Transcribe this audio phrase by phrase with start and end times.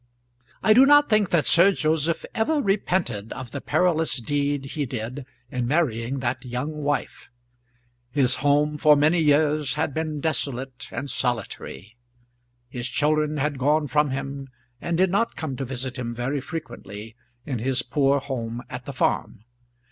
[0.63, 5.27] I do not think that Sir Joseph ever repented of the perilous deed he did
[5.51, 7.29] in marrying that young wife.
[8.09, 11.97] His home for many years had been desolate and solitary;
[12.67, 14.49] his children had gone from him,
[14.81, 17.15] and did not come to visit him very frequently
[17.45, 19.43] in his poor home at the farm.